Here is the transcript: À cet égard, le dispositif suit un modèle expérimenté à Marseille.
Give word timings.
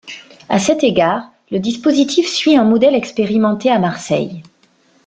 À 0.49 0.57
cet 0.57 0.83
égard, 0.83 1.29
le 1.51 1.59
dispositif 1.59 2.27
suit 2.27 2.57
un 2.57 2.63
modèle 2.63 2.95
expérimenté 2.95 3.69
à 3.69 3.77
Marseille. 3.77 4.41